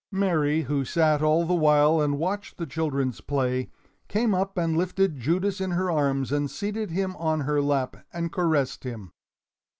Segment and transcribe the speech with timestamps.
[0.11, 3.69] Mary, who sat all the while and watched the children's play,
[4.07, 8.31] came up and lifted Judas in her arms and seated him on her lap, and
[8.33, 9.11] caressed him.